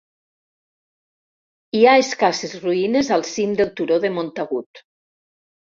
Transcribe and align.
Hi 1.79 1.83
ha 1.85 1.95
escasses 2.07 2.59
ruïnes 2.65 3.15
al 3.19 3.27
cim 3.35 3.55
del 3.61 3.73
turó 3.83 4.03
de 4.09 4.15
Montagut. 4.19 4.85